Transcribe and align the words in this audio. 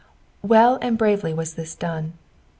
Well 0.41 0.79
and 0.81 0.97
bravely 0.97 1.31
was 1.31 1.53
this 1.53 1.75
done. 1.75 2.13